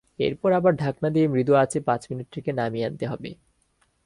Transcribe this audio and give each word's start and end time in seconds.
এরপর 0.19 0.49
আবার 0.53 0.73
ঢাকনা 0.75 1.09
দিয়ে 1.09 1.27
মৃদু 1.27 1.53
আঁচে 1.53 1.79
পাঁচ 1.87 2.01
মিনিট 2.11 2.27
রেখে 2.35 2.51
নামিয়ে 2.53 2.87
আনতে 2.87 3.05
হবে। 3.07 3.29